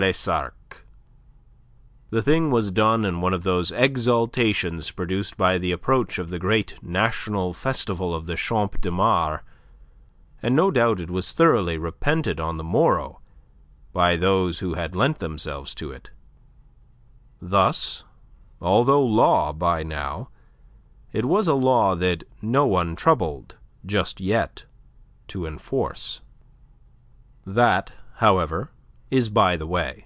Lesarques. 0.00 0.78
The 2.10 2.20
thing 2.20 2.50
was 2.50 2.72
done 2.72 3.04
in 3.04 3.20
one 3.20 3.32
of 3.32 3.44
those 3.44 3.70
exaltations 3.70 4.90
produced 4.90 5.36
by 5.36 5.56
the 5.56 5.70
approach 5.70 6.18
of 6.18 6.30
the 6.30 6.40
great 6.40 6.82
National 6.82 7.52
Festival 7.52 8.12
of 8.12 8.26
the 8.26 8.34
Champ 8.34 8.80
de 8.80 8.90
Mars, 8.90 9.42
and 10.42 10.56
no 10.56 10.72
doubt 10.72 10.98
it 10.98 11.10
was 11.12 11.32
thoroughly 11.32 11.78
repented 11.78 12.40
on 12.40 12.56
the 12.56 12.64
morrow 12.64 13.20
by 13.92 14.16
those 14.16 14.58
who 14.58 14.74
had 14.74 14.96
lent 14.96 15.20
themselves 15.20 15.72
to 15.76 15.92
it. 15.92 16.10
Thus, 17.40 18.02
although 18.60 19.00
law 19.04 19.52
by 19.52 19.84
now, 19.84 20.28
it 21.12 21.24
was 21.24 21.46
a 21.46 21.54
law 21.54 21.94
that 21.94 22.24
no 22.42 22.66
one 22.66 22.96
troubled 22.96 23.54
just 23.86 24.20
yet 24.20 24.64
to 25.28 25.46
enforce. 25.46 26.20
That, 27.46 27.92
however, 28.16 28.72
is 29.10 29.28
by 29.28 29.56
the 29.56 29.66
way. 29.66 30.04